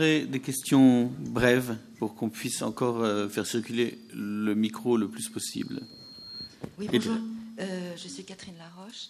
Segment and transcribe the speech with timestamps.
[0.00, 5.82] des questions brèves pour qu'on puisse encore euh, faire circuler le micro le plus possible.
[6.78, 7.16] Oui, bonjour.
[7.58, 9.08] Euh, je suis Catherine Laroche.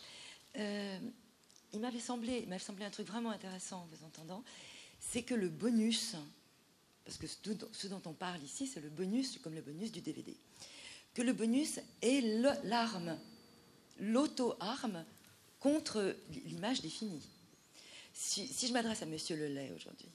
[0.58, 0.98] Euh,
[1.72, 4.42] il m'avait semblé, semblé un truc vraiment intéressant en vous entendant,
[4.98, 6.16] c'est que le bonus,
[7.04, 10.36] parce que ce dont on parle ici, c'est le bonus comme le bonus du DVD,
[11.14, 12.20] que le bonus est
[12.64, 13.16] l'arme,
[14.00, 15.04] l'auto-arme
[15.60, 16.16] contre
[16.46, 17.22] l'image définie.
[18.12, 20.08] Si, je m'adresse à Monsieur Lelay aujourd'hui,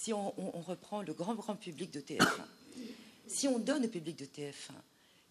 [0.00, 0.30] si on,
[0.60, 2.44] reprend le grand public de TF1,
[3.26, 4.72] si on donne au public de TF1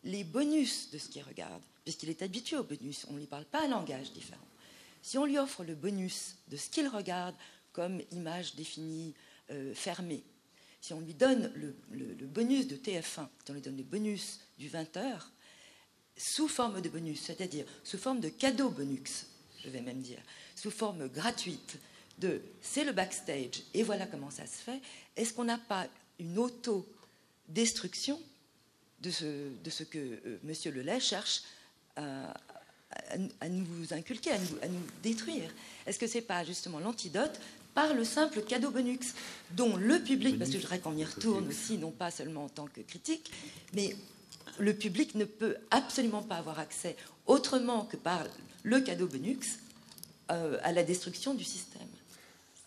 [0.03, 3.45] les bonus de ce qu'il regarde, puisqu'il est habitué au bonus, on ne lui parle
[3.45, 4.45] pas un langage différent.
[5.01, 7.35] Si on lui offre le bonus de ce qu'il regarde
[7.71, 9.13] comme image définie,
[9.51, 10.23] euh, fermée,
[10.81, 11.73] si on lui donne le,
[12.25, 15.21] bonus de TF1, si on lui donne le bonus du 20h,
[16.17, 19.27] sous forme de bonus, c'est-à-dire sous forme de cadeau bonus,
[19.63, 20.19] je vais même dire,
[20.55, 21.79] sous forme gratuite,
[22.17, 24.81] de c'est le backstage et voilà comment ça se fait,
[25.15, 25.87] est-ce qu'on n'a pas
[26.19, 28.19] une auto-destruction
[29.01, 30.73] de ce, de ce que euh, M.
[30.73, 31.43] Lelay cherche
[31.95, 32.33] à,
[33.39, 35.49] à, nous inculquer, à nous, à nous détruire?
[35.85, 37.39] Est-ce que ce n'est pas justement l'antidote
[37.77, 39.13] par le simple cadeau bonus,
[39.51, 42.49] dont le public, parce que je voudrais qu'on y retourne aussi, non pas seulement en
[42.49, 43.31] tant que critique,
[43.73, 43.95] mais
[44.57, 46.95] le public ne peut absolument pas avoir accès
[47.27, 48.25] autrement que par
[48.63, 49.59] le cadeau bonus
[50.31, 51.87] euh, à la destruction du système.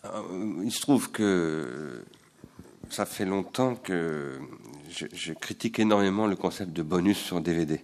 [0.05, 0.09] Euh,
[0.63, 2.03] il se trouve que
[2.89, 4.39] ça fait longtemps que
[4.89, 7.81] je, critique énormément le concept de bonus sur DVD.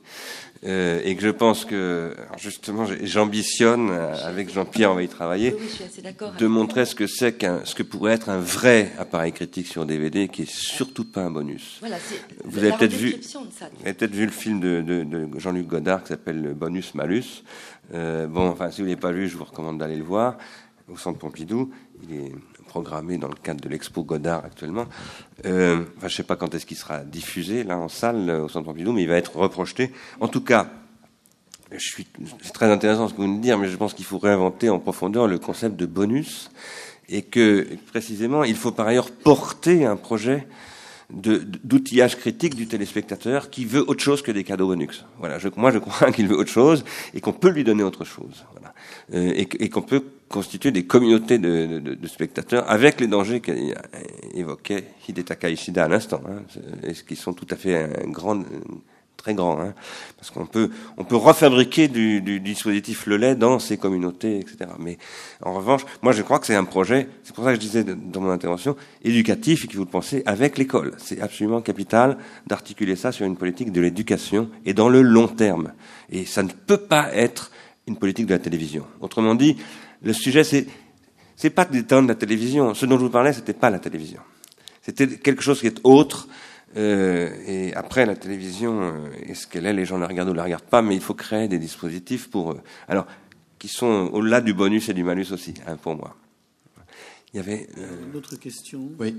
[0.66, 5.56] Euh, et que je pense que, justement, j'ambitionne, avec Jean-Pierre, on va y travailler,
[6.40, 9.86] de montrer ce que c'est qu'un, ce que pourrait être un vrai appareil critique sur
[9.86, 11.80] DVD, qui est surtout pas un bonus.
[12.44, 16.10] vous avez peut-être vu, vous avez peut-être vu le film de, de, Jean-Luc Godard qui
[16.10, 17.44] s'appelle Bonus Malus.
[17.94, 20.38] Euh, bon, enfin, si vous l'avez pas vu, je vous recommande d'aller le voir
[20.92, 21.72] au Centre Pompidou.
[22.04, 22.32] Il est
[22.68, 24.86] programmé dans le cadre de l'expo Godard actuellement.
[25.46, 28.50] Euh, enfin, je ne sais pas quand est-ce qu'il sera diffusé là en salle au
[28.50, 29.92] Centre Pompidou, mais il va être reprojeté.
[30.20, 30.70] En tout cas,
[31.72, 32.08] je suis,
[32.42, 34.80] c'est très intéressant ce que vous nous dites, mais je pense qu'il faut réinventer en
[34.80, 36.50] profondeur le concept de bonus
[37.10, 40.48] et que précisément, il faut par ailleurs porter un projet
[41.10, 45.06] d'outillage critique du téléspectateur qui veut autre chose que des cadeaux bonus.
[45.20, 46.84] Voilà, je, moi je crois qu'il veut autre chose
[47.14, 48.46] et qu'on peut lui donner autre chose.
[48.52, 48.74] Voilà.
[49.14, 54.86] Euh, et qu'on peut constituer des communautés de, de, de spectateurs avec les dangers qu'évoquait
[55.08, 56.44] Hidetaka Ishida à l'instant, hein,
[57.08, 58.44] qui sont tout à fait un grand,
[59.18, 59.74] très grands, hein,
[60.16, 64.70] parce qu'on peut, on peut refabriquer du, du, dispositif le lait dans ces communautés, etc.
[64.80, 64.98] Mais
[65.42, 67.84] en revanche, moi je crois que c'est un projet, c'est pour ça que je disais
[67.84, 70.94] dans mon intervention, éducatif et qu'il faut le penser avec l'école.
[70.98, 72.18] C'est absolument capital
[72.48, 75.74] d'articuler ça sur une politique de l'éducation et dans le long terme.
[76.10, 77.52] Et ça ne peut pas être
[77.88, 78.86] une politique de la télévision.
[79.00, 79.58] Autrement dit,
[80.02, 80.68] le sujet, c'est,
[81.36, 82.74] c'est pas d'éteindre la télévision.
[82.74, 84.22] Ce dont je vous parlais, c'était pas la télévision.
[84.82, 86.28] C'était quelque chose qui est autre.
[86.76, 89.74] Euh, et après, la télévision, euh, est-ce qu'elle est?
[89.74, 92.52] Les gens la regardent ou la regardent pas, mais il faut créer des dispositifs pour,
[92.52, 93.08] euh, alors,
[93.58, 96.16] qui sont au-delà du bonus et du malus aussi, hein, pour moi.
[97.34, 98.90] Il y avait une autre question?
[99.00, 99.16] Oui.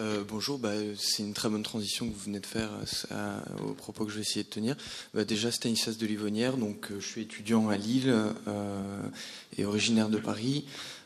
[0.00, 2.70] Euh, bonjour, bah, c'est une très bonne transition que vous venez de faire
[3.10, 4.76] euh, au propos que je vais essayer de tenir.
[5.12, 8.14] Bah, déjà, Stanislas de Livonnière, donc euh, je suis étudiant à Lille
[9.56, 10.64] et originaire de Paris.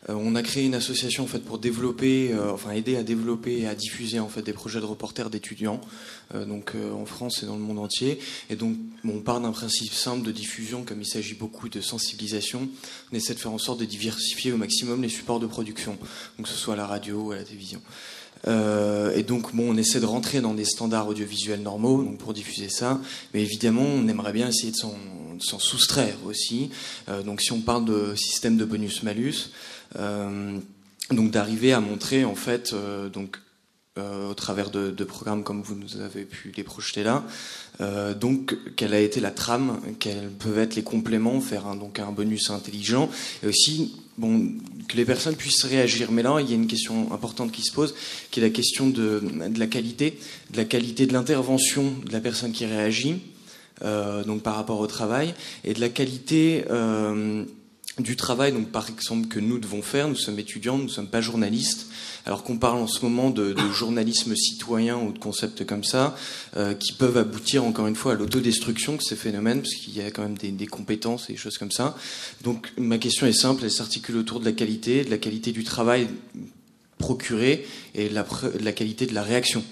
[0.09, 2.37] on a créé une association en fait pour développer,
[2.75, 5.81] aider à développer et à diffuser des projets de reporters d'étudiants,
[6.35, 8.19] donc en France et dans le monde entier.
[9.05, 12.69] On part d'un principe simple de diffusion, comme il s'agit beaucoup de sensibilisation.
[13.13, 15.97] On essaie de faire en sorte de diversifier au maximum les supports de production,
[16.43, 17.81] que ce soit à la radio ou à la télévision.
[18.49, 22.69] Euh, et donc, bon, on essaie de rentrer dans des standards audiovisuels normaux pour diffuser
[22.69, 23.01] ça.
[23.35, 26.71] Mais évidemment, on aimerait bien essayer de s'en soustraire aussi.
[27.09, 29.51] Euh, donc, si on parle de système de bonus-malus,
[29.99, 30.59] euh,
[31.11, 32.75] donc d'arriver à montrer en fait,
[33.13, 33.39] donc
[33.99, 37.25] au travers de, programmes comme vous nous avez pu les projeter là,
[38.15, 42.13] donc quelle a été la trame, quels peuvent être les compléments, faire un, donc un
[42.13, 43.11] bonus intelligent,
[43.43, 44.53] et aussi bon,
[44.89, 46.13] que les personnes puissent réagir.
[46.13, 47.95] Mais là, il y a une question importante qui se pose,
[48.31, 49.23] qui est la question de,
[49.57, 50.19] la qualité,
[50.51, 53.21] de la qualité de l'intervention de la personne qui réagit,
[53.83, 55.35] euh, donc par rapport au travail,
[55.65, 57.45] et de la qualité euh,
[57.99, 60.09] du travail, donc par exemple que nous devons faire.
[60.09, 61.87] Nous sommes étudiants, nous ne sommes pas journalistes
[62.25, 66.17] alors qu'on parle en ce moment de, journalisme citoyen ou de concepts comme ça,
[66.57, 70.01] euh, qui peuvent aboutir encore une fois à l'autodestruction de ces phénomènes, parce qu'il y
[70.01, 71.97] a quand même des, compétences et des choses comme ça.
[72.43, 75.65] Donc ma question est simple, elle s'articule autour de la qualité, de la qualité du
[75.65, 76.09] travail
[76.99, 79.65] procuré et de la, qualité de la réaction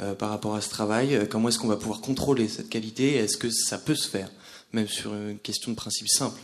[0.00, 1.14] euh, par rapport à ce travail.
[1.14, 4.30] Euh, comment est-ce qu'on va pouvoir contrôler cette qualité Est-ce que ça peut se faire,
[4.72, 6.40] même sur une question de principe simple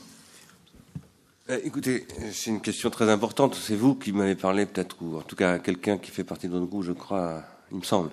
[1.49, 3.55] écoutez, c'est une question très importante.
[3.55, 6.53] C'est vous qui m'avez parlé, peut-être, ou en tout cas quelqu'un qui fait partie de
[6.53, 8.11] notre groupe, je crois, il me semble,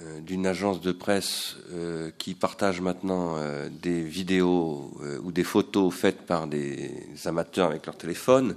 [0.00, 3.36] euh, d'une agence de presse euh, qui partage maintenant
[3.70, 4.90] des vidéos
[5.22, 6.90] ou des photos faites par des
[7.24, 8.56] amateurs avec leur téléphone.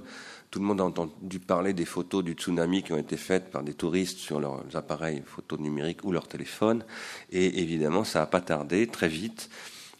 [0.50, 3.62] Tout le monde a entendu parler des photos du tsunami qui ont été faites par
[3.62, 6.84] des touristes sur leurs appareils photos numériques ou leur téléphone.
[7.30, 9.50] Et évidemment, ça n'a pas tardé, très vite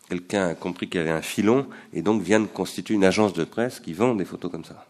[0.09, 3.33] quelqu'un a compris qu'il y avait un filon et donc vient de constituer une agence
[3.33, 4.87] de presse qui vend des photos comme ça.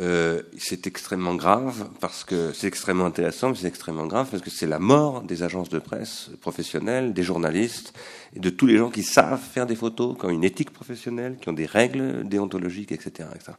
[0.00, 4.50] Euh, c'est extrêmement grave parce que c'est extrêmement intéressant, mais c'est extrêmement grave parce que
[4.50, 7.94] c'est la mort des agences de presse professionnelles, des journalistes
[8.34, 11.36] et de tous les gens qui savent faire des photos, qui ont une éthique professionnelle,
[11.40, 13.28] qui ont des règles déontologiques, etc.
[13.34, 13.52] etc.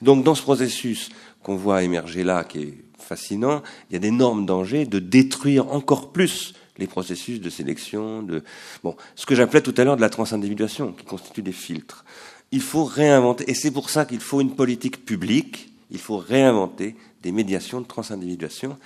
[0.00, 1.10] Donc dans ce processus
[1.42, 6.12] qu'on voit émerger là, qui est fascinant, il y a d'énormes dangers de détruire encore
[6.12, 8.42] plus les processus de sélection, de
[8.82, 12.04] bon, ce que j'appelais tout à l'heure de la transindividuation, qui constitue des filtres.
[12.50, 15.72] Il faut réinventer, et c'est pour ça qu'il faut une politique publique.
[15.90, 18.76] Il faut réinventer des médiations de transindividuation.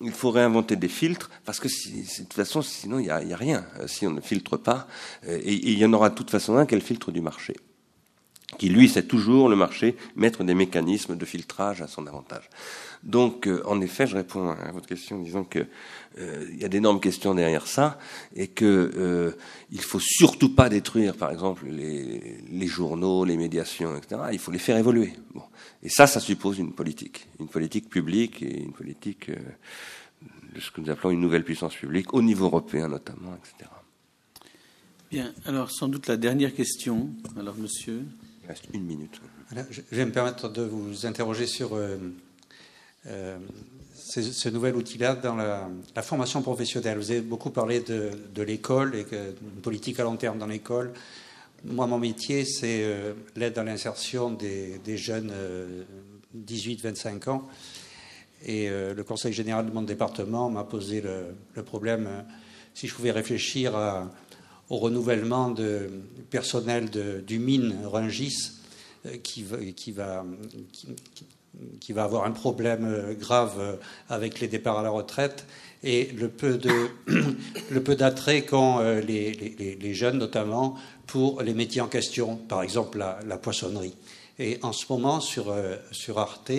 [0.00, 3.66] Il faut réinventer des filtres parce que de toute façon, sinon il n'y a, rien
[3.78, 4.86] euh, si on ne filtre pas.
[5.26, 7.20] Euh, et, il y en aura de toute façon un qui est le filtre du
[7.20, 7.54] marché
[8.58, 12.48] qui lui sait toujours le marché mettre des mécanismes de filtrage à son avantage.
[13.02, 15.66] Donc, euh, en effet, je réponds à votre question en disant que
[16.18, 17.98] euh, il y a d'énormes questions derrière ça
[18.34, 19.32] et que euh,
[19.70, 24.20] il faut surtout pas détruire, par exemple, les, journaux, les médiations, etc.
[24.32, 25.12] Il faut les faire évoluer.
[25.82, 29.36] Et ça, ça suppose une politique, une politique publique et une politique euh,
[30.54, 33.70] de ce que nous appelons une nouvelle puissance publique au niveau européen notamment, etc.
[35.10, 35.32] Bien.
[35.46, 37.10] Alors, sans doute la dernière question.
[37.38, 38.04] Alors, monsieur.
[38.72, 39.20] Une minute.
[39.70, 41.96] Je vais me permettre de vous interroger sur euh,
[43.06, 43.38] euh,
[43.94, 45.68] ce, nouvel outil-là dans la,
[46.02, 46.98] formation professionnelle.
[46.98, 50.92] Vous avez beaucoup parlé de, l'école et d'une politique à long terme dans l'école.
[51.64, 55.84] Moi, mon métier, c'est euh, l'aide à l'insertion des, jeunes euh,
[56.36, 57.48] 18-25 ans.
[58.46, 62.08] Et le Conseil général de mon département m'a posé le, problème
[62.72, 64.10] si je pouvais réfléchir à,
[64.70, 65.90] au renouvellement de
[66.30, 66.88] personnel
[67.26, 68.52] du mine Rungis
[69.06, 69.44] euh, qui,
[69.76, 70.24] qui va.
[71.96, 73.78] Avoir un problème euh, grave
[74.08, 75.44] avec les départs à la retraite
[75.82, 76.58] et le peu
[77.94, 80.76] d'attrait qu'ont euh, les, jeunes notamment
[81.06, 83.94] pour les métiers en question, par exemple la, poissonnerie.
[84.38, 86.52] Et en ce moment sur euh, sur Arte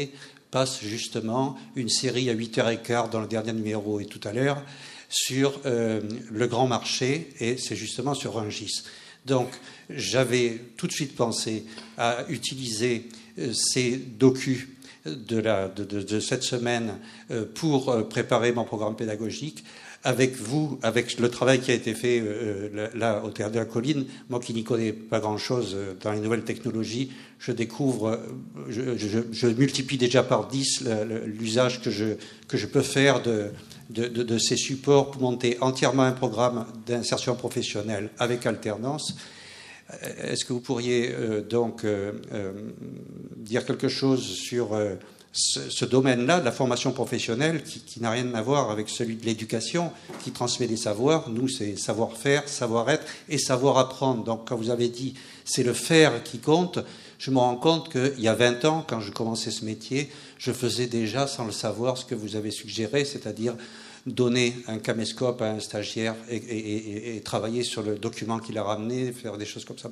[0.49, 4.61] passe justement une série à 8h15 dans le dernier numéro et tout à l'heure
[5.11, 8.83] sur euh, le grand marché et c'est justement sur Rungis.
[9.25, 9.49] Donc
[9.89, 11.65] j'avais tout de suite pensé
[11.97, 14.67] à utiliser euh, ces docus
[15.05, 16.97] de, cette semaine
[17.29, 19.63] euh, pour préparer mon programme pédagogique
[20.03, 22.23] avec vous, avec le travail qui a été fait
[22.95, 26.43] là au Théâtre de la Colline, moi qui n'y connais pas grand-chose dans les nouvelles
[26.43, 28.19] technologies, je découvre,
[28.67, 30.85] je, multiplie déjà par 10
[31.27, 33.51] l'usage que je peux faire de,
[33.91, 39.15] de, de, de, ces supports pour monter entièrement un programme d'insertion professionnelle avec alternance.
[40.23, 42.53] Est-ce que vous pourriez euh, donc euh, euh,
[43.35, 44.95] dire quelque chose sur euh,
[45.33, 49.15] ce, ce domaine-là de la formation professionnelle qui, qui n'a rien à voir avec celui
[49.15, 49.91] de l'éducation
[50.23, 51.29] qui transmet des savoirs?
[51.29, 54.23] Nous, c'est savoir-faire, savoir-être et savoir-apprendre.
[54.23, 56.79] Donc, quand vous avez dit c'est le faire qui compte,
[57.21, 60.09] je me rends compte qu'il y a 20 ans, quand je commençais ce métier,
[60.39, 63.53] je faisais déjà, sans le savoir, ce que vous avez suggéré, c'est-à-dire
[64.07, 69.37] donner un caméscope à un stagiaire et, travailler sur le document qu'il a ramené, faire
[69.37, 69.91] des choses comme ça.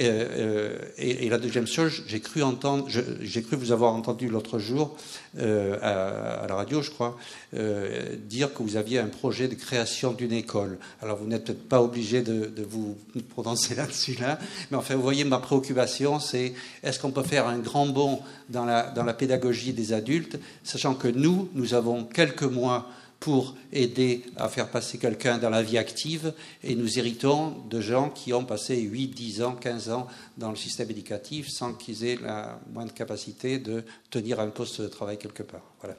[0.00, 4.96] Euh, et, la deuxième chose, j'ai cru entendre, j'ai cru vous avoir entendu l'autre jour
[5.38, 7.16] euh, à, la radio, je crois,
[7.54, 10.78] euh, dire que vous aviez un projet de création d'une école.
[11.02, 12.96] Alors vous n'êtes peut-être pas obligé de, de, vous
[13.30, 14.38] prononcer là-dessus là,
[14.70, 18.64] mais enfin vous voyez ma préoccupation, c'est est-ce qu'on peut faire un grand bond dans
[18.64, 22.88] la, dans la pédagogie des adultes, sachant que nous, nous avons quelques mois
[23.24, 28.10] pour aider à faire passer quelqu'un dans la vie active et nous héritons de gens
[28.10, 32.18] qui ont passé 8, 10 ans, 15 ans dans le système éducatif sans qu'ils aient
[32.22, 35.62] la moindre capacité de tenir un poste de travail quelque part.
[35.80, 35.96] Voilà.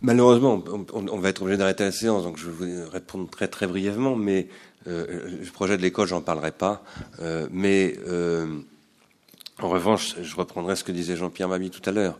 [0.00, 0.62] Malheureusement,
[0.92, 4.46] on, va être obligé d'arrêter la séance, donc je vais répondre très très brièvement, mais
[4.86, 6.84] euh, le projet de l'école, j'en parlerai pas.
[7.18, 8.60] Euh, mais euh,
[9.60, 12.16] en revanche, je reprendrai ce que disait Jean-Pierre Mabi tout à l'heure.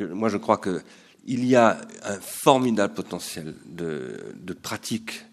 [0.00, 0.82] Moi, je crois que
[1.26, 5.24] il y a un formidable potentiel de, de pratique,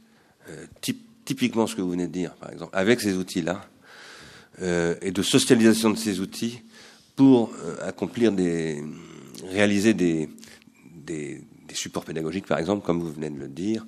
[0.50, 3.66] euh, typ, typiquement ce que vous venez de dire, par exemple, avec ces outils-là,
[4.62, 6.62] euh, et de socialisation de ces outils
[7.16, 8.32] pour euh, accomplir
[9.50, 10.30] réaliser des,
[11.74, 13.86] supports pédagogiques, par exemple, comme vous venez de le dire,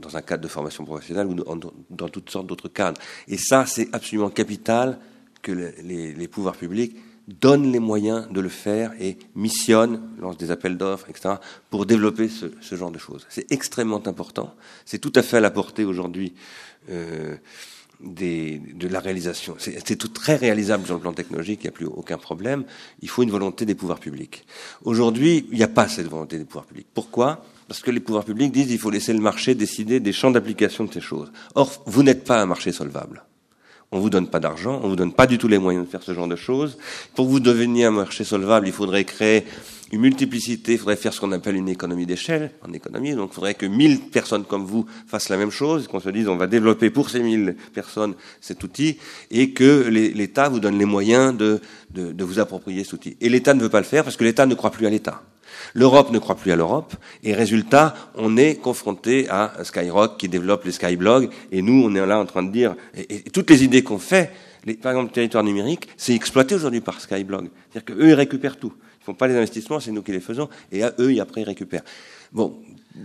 [0.00, 3.00] dans, un cadre de formation professionnelle ou dans, toutes sortes d'autres cadres.
[3.26, 4.98] Et ça, c'est absolument capital
[5.42, 6.96] que les pouvoirs publics
[7.28, 11.36] donne les moyens de le faire et missionne, lance des appels d'offres, etc.,
[11.70, 13.26] pour développer ce, ce, genre de choses.
[13.28, 14.54] C'est extrêmement important.
[14.86, 16.32] C'est tout à fait à la portée aujourd'hui
[16.90, 17.36] euh,
[18.00, 19.56] de la réalisation.
[19.58, 22.64] C'est tout très réalisable sur le plan technologique, il n'y a plus aucun problème.
[23.02, 24.44] Il faut une volonté des pouvoirs publics.
[24.84, 26.86] Aujourd'hui, il n'y a pas cette volonté des pouvoirs publics.
[26.94, 27.44] Pourquoi?
[27.66, 30.84] Parce que les pouvoirs publics disent qu'il faut laisser le marché décider des champs d'application
[30.84, 31.32] de ces choses.
[31.56, 33.24] Or, vous n'êtes pas un marché solvable.
[33.90, 36.02] On vous donne pas d'argent, on vous donne pas du tout les moyens de faire
[36.02, 36.76] ce genre de choses.
[37.14, 39.44] Pour vous devenir un marché solvable, il faudrait créer
[39.92, 43.14] une multiplicité, il faudrait faire ce qu'on appelle une économie d'échelle en économie.
[43.14, 46.28] Donc, il faudrait que 1000 personnes comme vous fassent la même chose, qu'on se dise
[46.28, 48.98] on va développer pour ces 1000 personnes cet outil
[49.30, 53.16] et que l'État vous donne les moyens de, de vous approprier cet outil.
[53.22, 55.22] Et l'État ne veut pas le faire parce que l'État ne croit plus à l'État.
[55.74, 60.64] L'Europe ne croit plus à l'Europe, et résultat, on est confronté à Skyrock qui développe
[60.64, 63.82] les Skyblogs, et nous, on est là en train de dire, et, toutes les idées
[63.82, 64.32] qu'on fait,
[64.82, 67.48] par exemple, le territoire numérique, c'est exploité aujourd'hui par Skyblog.
[67.70, 68.72] C'est-à-dire qu'eux, ils récupèrent tout.
[69.00, 71.44] Ils font pas les investissements, c'est nous qui les faisons, et à eux, après, ils
[71.44, 71.84] récupèrent.
[72.32, 72.58] Bon,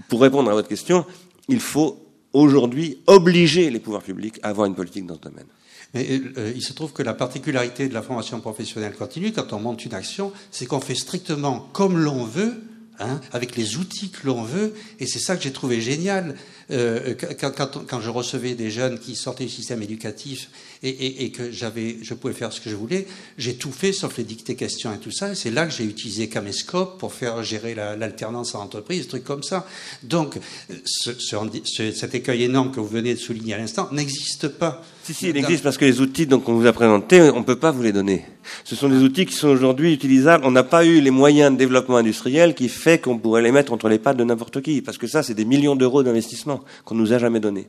[0.10, 1.06] pour répondre à votre question,
[1.48, 2.00] il faut
[2.34, 5.46] aujourd'hui obliger les pouvoirs publics à avoir une politique dans ce domaine.
[5.94, 9.60] Mais euh, il se trouve que la particularité de la formation professionnelle continue, quand on
[9.60, 12.62] monte une action, c'est qu'on fait strictement comme l'on veut,
[13.00, 16.36] hein, avec les outils que l'on veut, et c'est ça que j'ai trouvé génial.
[16.72, 20.50] Euh, quand, quand, quand, je recevais des jeunes qui sortaient du système éducatif
[20.82, 23.06] et, et, et que j'avais, je pouvais faire ce que je voulais,
[23.38, 25.34] j'ai tout fait sauf les dictées questions et tout ça.
[25.34, 29.26] Et c'est là que j'ai utilisé Camescope pour faire gérer l'alternance la, en entreprise, trucs
[29.26, 29.68] comme ça.
[30.04, 30.40] Donc,
[30.86, 34.84] ce, ce, cet écueil énorme que vous venez de souligner à l'instant n'existe pas.
[35.04, 37.44] Si, si, il existe parce que les outils donc, qu'on vous a présentés, on ne
[37.44, 38.26] peut pas vous les donner.
[38.64, 40.46] Ce sont des outils qui sont aujourd'hui utilisables.
[40.46, 43.74] On n'a pas eu les moyens de développement industriel qui fait qu'on pourrait les mettre
[43.74, 44.82] entre les pattes de n'importe qui.
[44.82, 47.68] Parce que ça, c'est des millions d'euros d'investissement qu'on nous a jamais donné.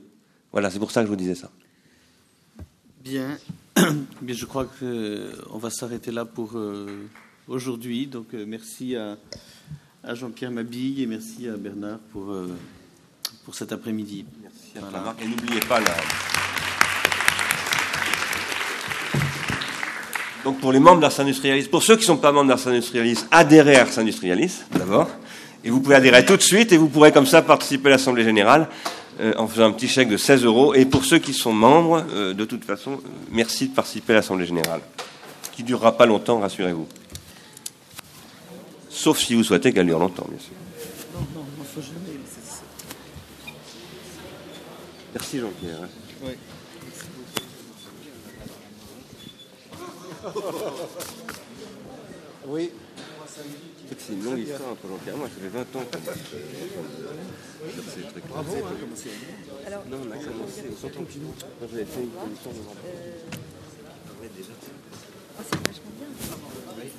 [0.52, 1.50] Voilà, c'est pour ça que je vous disais ça.
[3.02, 3.36] Bien,
[4.22, 6.86] Bien je crois qu'on va s'arrêter là pour euh,
[7.48, 8.06] aujourd'hui.
[8.06, 9.18] Donc euh, merci à,
[10.02, 12.48] à Jean-Pierre Mabille et merci à Bernard pour, euh,
[13.44, 14.24] pour cet après-midi.
[14.42, 15.16] Merci à voilà.
[15.20, 15.94] Et n'oubliez pas la...
[20.44, 23.24] Donc pour les membres d'Ars Industrialis, pour ceux qui ne sont pas membres d'Ars Industrialis,
[23.30, 25.08] adhérez à Ars Industrialis d'abord.
[25.64, 28.24] Et vous pouvez adhérer tout de suite et vous pourrez comme ça participer à l'Assemblée
[28.24, 28.68] Générale
[29.20, 30.74] euh, en faisant un petit chèque de 16 euros.
[30.74, 34.44] Et pour ceux qui sont membres, euh, de toute façon, merci de participer à l'Assemblée
[34.44, 34.80] Générale,
[35.52, 36.86] qui ne durera pas longtemps, rassurez-vous.
[38.90, 40.52] Sauf si vous souhaitez qu'elle dure longtemps, bien sûr.
[41.14, 42.20] Non, non, il faut jamais.
[45.14, 45.88] Merci Jean-Pierre.
[46.22, 46.32] Oui.
[52.46, 52.70] Oui.
[53.98, 55.16] C'est une longue histoire un peu Jean-Pierre.
[55.16, 55.84] Moi, ça fait 20 ans
[57.88, 58.24] c'est le truc.
[58.28, 58.58] Bravo, hein.
[59.66, 61.32] Alors, non, on a commencé au centre Pompidou.
[61.60, 62.62] Quand j'avais fait une commission de euh...
[65.38, 66.08] oh, c'est vachement bien.
[66.76, 66.90] Ouais.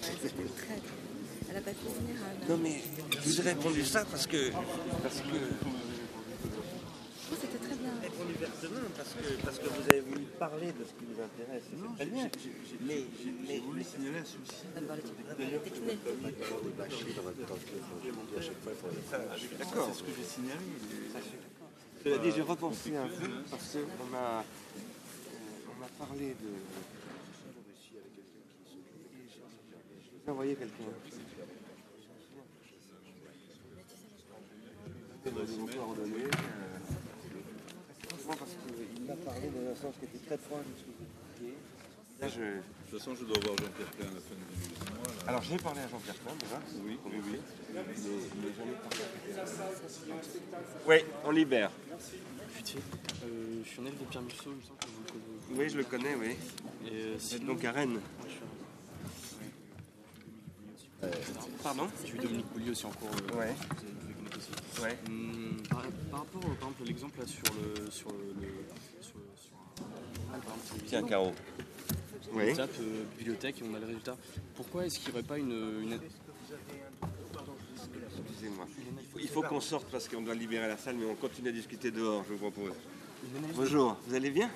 [0.00, 0.80] C'était très, très...
[1.48, 2.34] Elle n'a pas fait général.
[2.48, 2.76] Non, mais
[3.10, 4.50] je vous ai répondu ça parce que.
[5.02, 5.36] Parce que
[7.32, 7.92] Oh, c'était très bien.
[8.96, 11.64] Parce que, parce que vous avez voulu parler de ce qui vous intéresse.
[11.76, 12.30] Non, très bien.
[12.82, 13.04] Mais
[13.46, 14.64] j'ai voulu signaler un souci.
[19.58, 19.88] D'accord.
[19.88, 20.60] C'est ce que j'ai signalé.
[22.02, 24.44] Cela dit, j'ai repensé un peu parce qu'on a,
[25.68, 26.50] on a parlé de.
[30.24, 30.84] J'ai envoyé quelqu'un.
[35.24, 36.30] Coordonnées.
[38.26, 38.50] Parce
[38.94, 41.06] qu'il m'a parlé dans un sens qui était très proche de ce que vous
[41.38, 41.54] disiez.
[42.20, 42.40] Là, je...
[42.40, 44.44] De toute façon, je dois voir Jean-Pierre Klein à la fin du
[44.94, 45.06] mois.
[45.06, 45.28] Là.
[45.28, 46.60] Alors, j'ai parlé à Jean-Pierre Klein déjà.
[46.84, 47.38] Oui, oui, oui.
[47.72, 49.02] Mais, mais j'en ai parlé.
[50.86, 51.70] Oui, on libère.
[52.54, 52.78] Putain,
[53.24, 55.54] euh, je suis un élève de Pierre Musso, il me semble que vous le connaissez.
[55.58, 56.36] Oui, je le connais, oui.
[56.86, 57.90] Et euh, C'est sinon, donc à Rennes.
[57.92, 58.42] moi, je suis
[61.02, 61.88] un- Pardon?
[62.04, 63.08] J'ai Dominique Poulier aussi en cours.
[63.32, 63.54] euh, Ouais.
[64.82, 64.98] Ouais.
[65.08, 68.64] Hum, par, par rapport, par exemple, à l'exemple là sur le sur le, le-
[69.00, 69.54] sur, sur
[70.34, 71.32] un, par exemple, Tiens, Caro.
[72.34, 72.44] Oui.
[72.52, 74.16] on tape euh, bibliothèque et on a le résultat.
[74.56, 75.98] Pourquoi est-ce qu'il n'y aurait pas une, une
[78.18, 78.66] Excusez-moi.
[79.20, 81.52] Il faut, faut qu'on sorte parce qu'on doit libérer la salle, mais on continue à
[81.52, 82.72] discuter dehors, je vous propose.
[83.54, 84.50] Bonjour, vous allez bien?